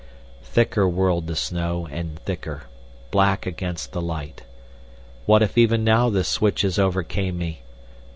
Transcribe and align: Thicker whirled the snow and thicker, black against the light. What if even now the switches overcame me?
Thicker 0.41 0.89
whirled 0.89 1.27
the 1.27 1.35
snow 1.35 1.87
and 1.91 2.17
thicker, 2.21 2.63
black 3.11 3.45
against 3.45 3.91
the 3.91 4.01
light. 4.01 4.41
What 5.27 5.43
if 5.43 5.59
even 5.59 5.83
now 5.83 6.09
the 6.09 6.23
switches 6.23 6.79
overcame 6.79 7.37
me? 7.37 7.61